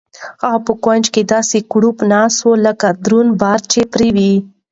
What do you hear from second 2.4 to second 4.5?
وه لکه دروند بار چې پرې وي.